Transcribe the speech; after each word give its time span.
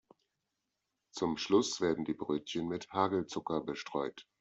Zum 1.11 1.37
Schluss 1.37 1.79
werden 1.79 2.05
die 2.05 2.15
Brötchen 2.15 2.67
mit 2.67 2.89
Hagelzucker 2.91 3.61
bestreut. 3.61 4.25